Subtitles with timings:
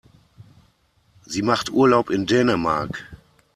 [1.27, 3.07] Sie macht Urlaub in Dänemark.